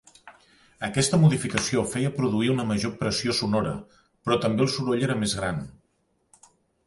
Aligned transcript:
Aquesta 0.85 1.17
modificació 1.23 1.83
feia 1.91 2.13
produir 2.15 2.49
una 2.53 2.65
major 2.71 2.95
pressió 3.03 3.35
sonora, 3.41 3.75
però 4.25 4.39
també 4.47 4.67
el 4.67 4.73
soroll 4.77 5.05
era 5.11 5.19
més 5.25 5.39
gran. 5.43 5.61